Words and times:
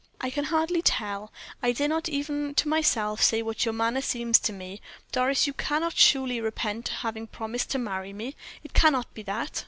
"I 0.19 0.31
can 0.31 0.45
hardly 0.45 0.81
tell 0.81 1.31
I 1.61 1.73
dare 1.73 1.87
not 1.87 2.09
even 2.09 2.55
to 2.55 2.67
myself 2.67 3.21
say 3.21 3.43
what 3.43 3.65
your 3.65 3.73
manner 3.75 4.01
seems 4.01 4.39
to 4.39 4.51
me. 4.51 4.81
Doris, 5.11 5.45
you 5.45 5.53
cannot 5.53 5.95
surely 5.95 6.41
repent 6.41 6.89
of 6.89 6.95
having 7.01 7.27
promised 7.27 7.69
to 7.69 7.77
marry 7.77 8.11
me 8.11 8.35
it 8.63 8.73
cannot 8.73 9.13
be 9.13 9.21
that?" 9.21 9.59